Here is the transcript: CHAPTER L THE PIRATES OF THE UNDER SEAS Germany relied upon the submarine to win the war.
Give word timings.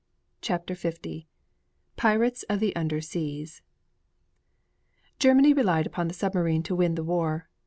CHAPTER 0.41 0.75
L 0.83 0.91
THE 1.03 1.27
PIRATES 1.95 2.41
OF 2.49 2.59
THE 2.59 2.75
UNDER 2.75 3.01
SEAS 3.01 3.61
Germany 5.19 5.53
relied 5.53 5.85
upon 5.85 6.07
the 6.07 6.15
submarine 6.15 6.63
to 6.63 6.75
win 6.75 6.95
the 6.95 7.03
war. 7.03 7.47